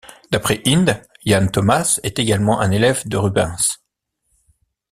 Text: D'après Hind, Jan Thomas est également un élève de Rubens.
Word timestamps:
D'après 0.31 0.61
Hind, 0.65 0.99
Jan 1.27 1.45
Thomas 1.45 1.99
est 2.01 2.17
également 2.17 2.59
un 2.59 2.71
élève 2.71 3.07
de 3.07 3.17
Rubens. 3.17 3.77